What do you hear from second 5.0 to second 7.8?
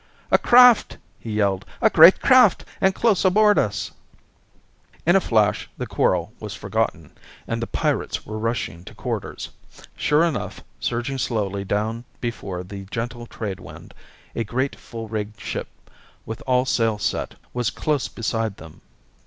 In a flash the quarrel was forgotten, and the